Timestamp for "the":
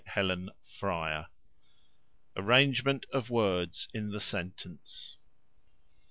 4.09-4.19